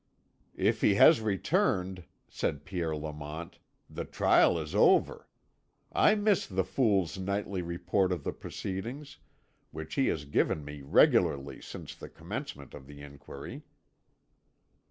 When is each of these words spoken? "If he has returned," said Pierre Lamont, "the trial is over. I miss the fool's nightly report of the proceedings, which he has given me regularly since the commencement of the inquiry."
"If 0.57 0.81
he 0.81 0.95
has 0.95 1.21
returned," 1.21 2.05
said 2.27 2.65
Pierre 2.65 2.95
Lamont, 2.95 3.59
"the 3.87 4.03
trial 4.03 4.57
is 4.57 4.73
over. 4.73 5.27
I 5.93 6.15
miss 6.15 6.47
the 6.47 6.63
fool's 6.63 7.19
nightly 7.19 7.61
report 7.61 8.11
of 8.11 8.23
the 8.23 8.33
proceedings, 8.33 9.19
which 9.69 9.93
he 9.93 10.07
has 10.07 10.25
given 10.25 10.65
me 10.65 10.81
regularly 10.81 11.61
since 11.61 11.93
the 11.93 12.09
commencement 12.09 12.73
of 12.73 12.87
the 12.87 13.01
inquiry." 13.03 13.61